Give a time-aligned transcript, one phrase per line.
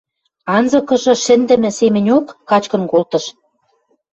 [0.55, 3.25] анзыкыжы шӹндӹмӹ семӹньок качкын колтыш.